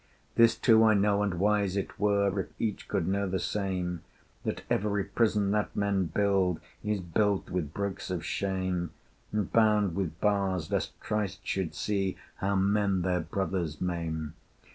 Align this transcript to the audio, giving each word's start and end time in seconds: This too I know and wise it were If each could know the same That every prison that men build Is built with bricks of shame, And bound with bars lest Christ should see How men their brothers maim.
This 0.33 0.55
too 0.57 0.83
I 0.83 0.95
know 0.95 1.21
and 1.21 1.35
wise 1.35 1.77
it 1.77 1.99
were 1.99 2.39
If 2.39 2.47
each 2.57 2.87
could 2.87 3.07
know 3.07 3.29
the 3.29 3.37
same 3.37 4.01
That 4.43 4.63
every 4.67 5.03
prison 5.03 5.51
that 5.51 5.75
men 5.75 6.05
build 6.05 6.59
Is 6.83 6.99
built 6.99 7.51
with 7.51 7.71
bricks 7.71 8.09
of 8.09 8.25
shame, 8.25 8.89
And 9.31 9.53
bound 9.53 9.93
with 9.93 10.19
bars 10.19 10.71
lest 10.71 10.99
Christ 10.99 11.41
should 11.43 11.75
see 11.75 12.17
How 12.37 12.55
men 12.55 13.03
their 13.03 13.19
brothers 13.19 13.79
maim. 13.79 14.33